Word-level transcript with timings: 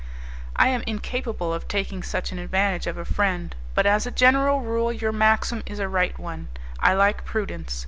"I 0.55 0.69
am 0.69 0.81
incapable 0.87 1.53
of 1.53 1.67
taking 1.67 2.01
such 2.01 2.31
an 2.31 2.39
advantage 2.39 2.87
of 2.87 2.97
a 2.97 3.05
friend; 3.05 3.55
but 3.75 3.85
as 3.85 4.07
a 4.07 4.09
general 4.09 4.61
rule 4.61 4.91
your 4.91 5.11
maxim 5.11 5.61
is 5.67 5.77
a 5.77 5.87
right 5.87 6.17
one; 6.17 6.47
I 6.79 6.95
like 6.95 7.23
prudence. 7.23 7.79